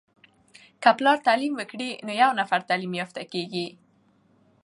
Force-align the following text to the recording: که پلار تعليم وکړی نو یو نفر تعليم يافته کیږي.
که 0.81 0.89
پلار 0.97 1.17
تعليم 1.27 1.53
وکړی 1.55 1.89
نو 2.05 2.11
یو 2.21 2.31
نفر 2.39 2.59
تعليم 2.69 2.93
يافته 3.01 3.21
کیږي. 3.33 3.67